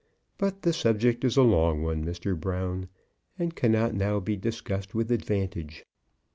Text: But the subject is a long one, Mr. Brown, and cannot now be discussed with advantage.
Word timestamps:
But 0.39 0.63
the 0.63 0.73
subject 0.73 1.23
is 1.23 1.37
a 1.37 1.43
long 1.43 1.83
one, 1.83 2.03
Mr. 2.03 2.35
Brown, 2.35 2.87
and 3.37 3.55
cannot 3.55 3.93
now 3.93 4.19
be 4.19 4.35
discussed 4.35 4.95
with 4.95 5.11
advantage. 5.11 5.85